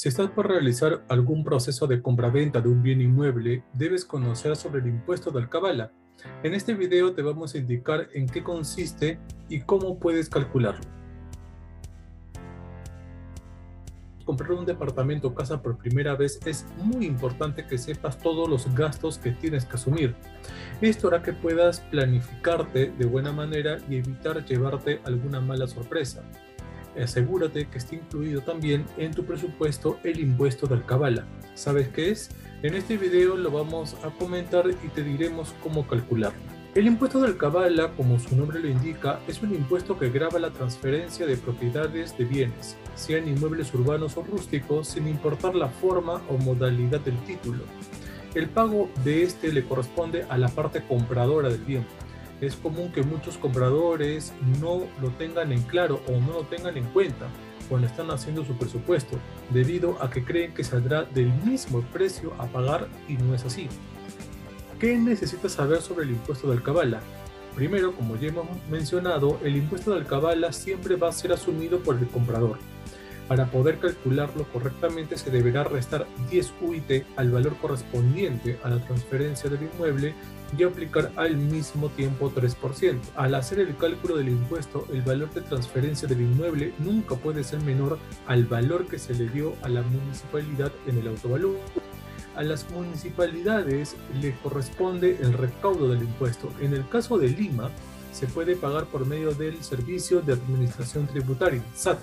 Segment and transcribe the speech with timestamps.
[0.00, 4.80] Si estás por realizar algún proceso de compraventa de un bien inmueble, debes conocer sobre
[4.80, 5.90] el impuesto de alcabala.
[6.44, 10.88] En este video te vamos a indicar en qué consiste y cómo puedes calcularlo.
[14.24, 18.72] Comprar un departamento o casa por primera vez es muy importante que sepas todos los
[18.76, 20.14] gastos que tienes que asumir.
[20.80, 26.22] Esto hará que puedas planificarte de buena manera y evitar llevarte alguna mala sorpresa
[27.02, 31.26] asegúrate que esté incluido también en tu presupuesto el impuesto de alcabala.
[31.54, 32.30] ¿Sabes qué es?
[32.62, 36.58] En este video lo vamos a comentar y te diremos cómo calcularlo.
[36.74, 40.50] El impuesto de alcabala, como su nombre lo indica, es un impuesto que grava la
[40.50, 46.36] transferencia de propiedades de bienes, sean inmuebles urbanos o rústicos, sin importar la forma o
[46.36, 47.64] modalidad del título.
[48.34, 51.86] El pago de este le corresponde a la parte compradora del bien,
[52.40, 56.84] es común que muchos compradores no lo tengan en claro o no lo tengan en
[56.86, 57.26] cuenta
[57.68, 59.18] cuando están haciendo su presupuesto,
[59.50, 63.68] debido a que creen que saldrá del mismo precio a pagar y no es así.
[64.80, 67.00] ¿Qué necesitas saber sobre el impuesto de alcabala?
[67.54, 71.96] Primero, como ya hemos mencionado, el impuesto de alcabala siempre va a ser asumido por
[71.98, 72.58] el comprador.
[73.28, 79.50] Para poder calcularlo correctamente se deberá restar 10 UIT al valor correspondiente a la transferencia
[79.50, 80.14] del inmueble
[80.56, 82.98] y aplicar al mismo tiempo 3%.
[83.16, 87.60] Al hacer el cálculo del impuesto, el valor de transferencia del inmueble nunca puede ser
[87.60, 91.56] menor al valor que se le dio a la municipalidad en el autovalor.
[92.34, 96.50] A las municipalidades les corresponde el recaudo del impuesto.
[96.60, 97.70] En el caso de Lima,
[98.12, 101.98] se puede pagar por medio del Servicio de Administración Tributaria, SAT,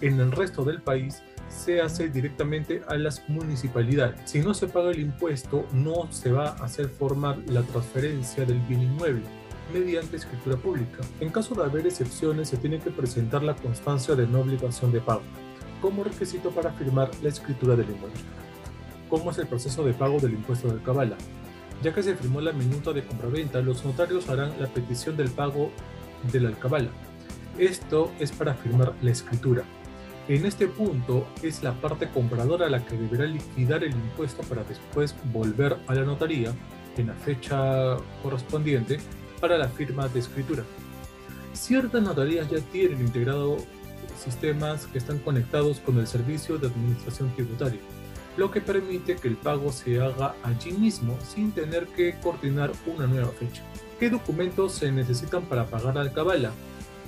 [0.00, 4.20] en el resto del país se hace directamente a las municipalidades.
[4.24, 8.60] Si no se paga el impuesto, no se va a hacer formar la transferencia del
[8.60, 9.24] bien inmueble
[9.72, 10.98] mediante escritura pública.
[11.20, 15.00] En caso de haber excepciones, se tiene que presentar la constancia de no obligación de
[15.00, 15.22] pago
[15.80, 18.20] como requisito para firmar la escritura del inmueble.
[19.08, 21.16] ¿Cómo es el proceso de pago del impuesto del cabala?
[21.82, 25.70] Ya que se firmó la minuta de compraventa, los notarios harán la petición del pago
[26.32, 26.90] del alcabala.
[27.56, 29.64] Esto es para firmar la escritura.
[30.28, 35.16] En este punto es la parte compradora la que deberá liquidar el impuesto para después
[35.32, 36.52] volver a la notaría
[36.98, 38.98] en la fecha correspondiente
[39.40, 40.64] para la firma de escritura.
[41.54, 43.56] Ciertas notarías ya tienen integrado
[44.22, 47.80] sistemas que están conectados con el servicio de administración tributaria,
[48.36, 53.06] lo que permite que el pago se haga allí mismo sin tener que coordinar una
[53.06, 53.62] nueva fecha.
[53.98, 56.52] ¿Qué documentos se necesitan para pagar al cabala?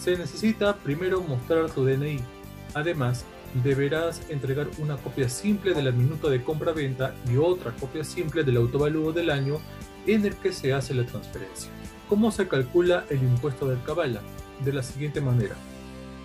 [0.00, 2.20] Se necesita primero mostrar tu DNI,
[2.74, 3.24] Además,
[3.62, 8.56] deberás entregar una copia simple de la minuta de compra-venta y otra copia simple del
[8.56, 9.58] autovalúo del año
[10.06, 11.70] en el que se hace la transferencia.
[12.08, 14.20] ¿Cómo se calcula el impuesto del cabala?
[14.64, 15.54] De la siguiente manera.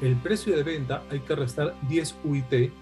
[0.00, 2.72] El precio de venta hay que restar 10 UIT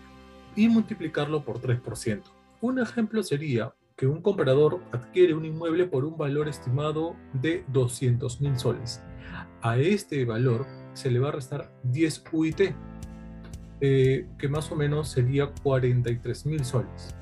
[0.56, 2.22] y multiplicarlo por 3%.
[2.60, 8.40] Un ejemplo sería que un comprador adquiere un inmueble por un valor estimado de 200
[8.40, 9.00] mil soles.
[9.62, 12.74] A este valor se le va a restar 10 UIT,
[13.80, 17.14] eh, que más o menos sería 43 mil soles.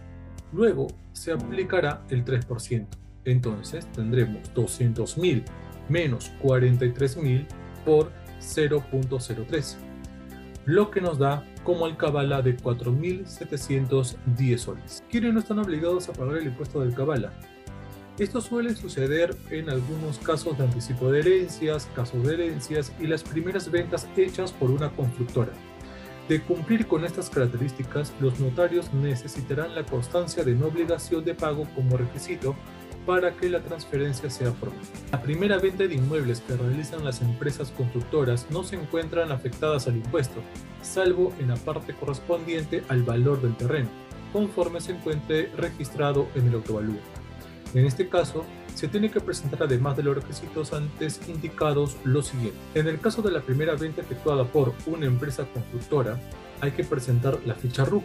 [0.52, 2.86] Luego se aplicará el 3%.
[3.24, 5.44] Entonces tendremos 200 mil
[5.88, 7.46] menos 43 mil
[7.84, 9.76] por 0.03,
[10.64, 15.04] lo que nos da como alcabala de 4.710 soles.
[15.10, 17.32] Quienes no están obligados a pagar el impuesto del cabala.
[18.18, 23.22] Esto suele suceder en algunos casos de anticipo de herencias, casos de herencias y las
[23.22, 25.52] primeras ventas hechas por una constructora.
[26.28, 31.66] De cumplir con estas características, los notarios necesitarán la constancia de no obligación de pago
[31.74, 32.54] como requisito
[33.04, 34.78] para que la transferencia sea formal.
[35.10, 39.96] La primera venta de inmuebles que realizan las empresas constructoras no se encuentran afectadas al
[39.96, 40.40] impuesto,
[40.82, 43.88] salvo en la parte correspondiente al valor del terreno,
[44.32, 47.00] conforme se encuentre registrado en el autovalúo.
[47.74, 48.44] En este caso,
[48.74, 52.58] se tiene que presentar además de los requisitos antes indicados lo siguiente.
[52.74, 56.18] En el caso de la primera venta efectuada por una empresa constructora,
[56.60, 58.04] hay que presentar la ficha RUC,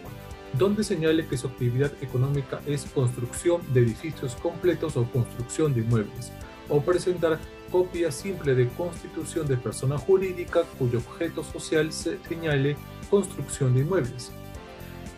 [0.58, 6.32] donde señale que su actividad económica es construcción de edificios completos o construcción de inmuebles,
[6.68, 7.38] o presentar
[7.70, 12.76] copia simple de constitución de persona jurídica cuyo objeto social se señale
[13.10, 14.32] construcción de inmuebles.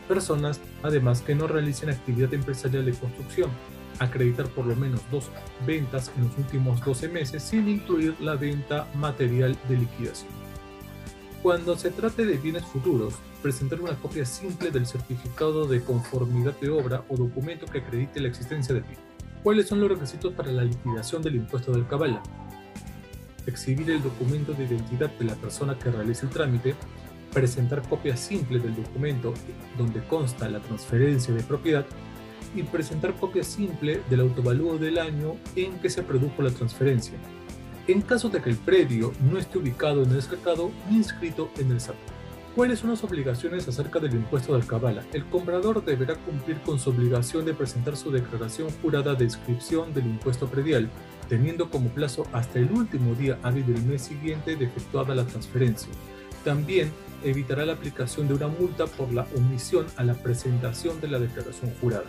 [0.08, 3.50] Personas, además, que no realicen actividad empresarial de construcción,
[3.98, 5.30] acreditar por lo menos dos
[5.66, 10.30] ventas en los últimos 12 meses sin incluir la venta material de liquidación.
[11.42, 16.68] Cuando se trate de bienes futuros, presentar una copia simple del certificado de conformidad de
[16.68, 18.98] obra o documento que acredite la existencia del bien.
[19.42, 22.22] ¿Cuáles son los requisitos para la liquidación del impuesto del cabala?
[23.46, 26.74] Exhibir el documento de identidad de la persona que realice el trámite,
[27.32, 29.32] presentar copia simple del documento
[29.78, 31.86] donde consta la transferencia de propiedad
[32.54, 37.18] y presentar copia simple del autovalúo del año en que se produjo la transferencia,
[37.86, 41.70] en caso de que el predio no esté ubicado en el cercado ni inscrito en
[41.72, 41.96] el SAT.
[42.54, 45.04] ¿Cuáles son las obligaciones acerca del impuesto de alcabala?
[45.12, 50.06] El comprador deberá cumplir con su obligación de presentar su declaración jurada de inscripción del
[50.06, 50.90] impuesto predial,
[51.28, 55.92] teniendo como plazo hasta el último día hábil del mes siguiente de efectuada la transferencia.
[56.44, 56.90] También
[57.22, 61.72] evitará la aplicación de una multa por la omisión a la presentación de la declaración
[61.80, 62.06] jurada.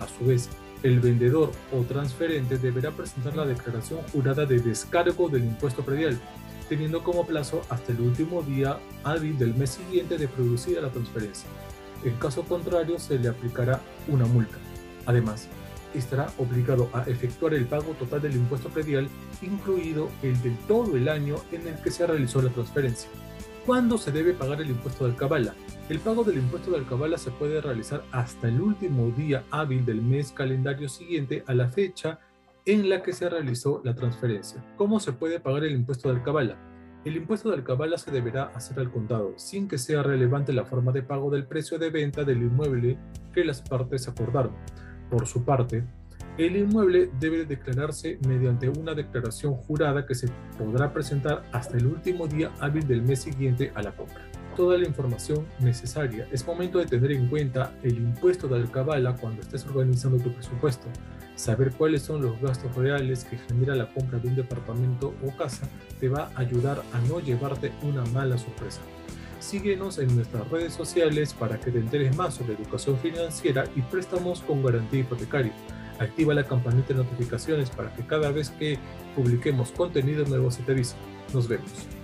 [0.00, 0.48] A su vez,
[0.82, 6.18] el vendedor o transferente deberá presentar la declaración jurada de descargo del impuesto predial,
[6.68, 11.48] teniendo como plazo hasta el último día hábil del mes siguiente de producir la transferencia.
[12.04, 14.56] En caso contrario, se le aplicará una multa.
[15.06, 15.48] Además,
[15.94, 19.08] estará obligado a efectuar el pago total del impuesto predial,
[19.42, 23.08] incluido el de todo el año en el que se realizó la transferencia.
[23.68, 25.54] ¿Cuándo se debe pagar el impuesto de alcabala?
[25.90, 30.00] El pago del impuesto de alcabala se puede realizar hasta el último día hábil del
[30.00, 32.18] mes calendario siguiente a la fecha
[32.64, 34.64] en la que se realizó la transferencia.
[34.76, 36.56] ¿Cómo se puede pagar el impuesto de alcabala?
[37.04, 40.90] El impuesto de alcabala se deberá hacer al contado, sin que sea relevante la forma
[40.90, 42.98] de pago del precio de venta del inmueble
[43.34, 44.54] que las partes acordaron.
[45.10, 45.84] Por su parte,
[46.38, 52.28] el inmueble debe declararse mediante una declaración jurada que se podrá presentar hasta el último
[52.28, 54.24] día hábil del mes siguiente a la compra.
[54.56, 56.28] Toda la información necesaria.
[56.30, 60.86] Es momento de tener en cuenta el impuesto de alcabala cuando estés organizando tu presupuesto.
[61.34, 65.68] Saber cuáles son los gastos reales que genera la compra de un departamento o casa
[65.98, 68.80] te va a ayudar a no llevarte una mala sorpresa.
[69.40, 74.40] Síguenos en nuestras redes sociales para que te enteres más sobre educación financiera y préstamos
[74.42, 75.52] con garantía hipotecaria
[75.98, 78.78] activa la campanita de notificaciones para que cada vez que
[79.16, 80.94] publiquemos contenido nuevo se te avise.
[81.32, 81.88] Nos vemos.